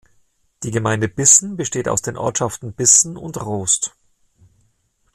[0.63, 3.93] Die Gemeinde Bissen besteht aus den Ortschaften Bissen und Roost.